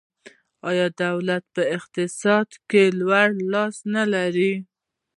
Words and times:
آیا 0.69 0.87
دولت 1.03 1.43
په 1.55 1.61
اقتصاد 1.77 2.49
کې 2.69 2.81
لوی 2.99 3.29
لاس 3.53 3.75
نلري؟ 3.93 4.53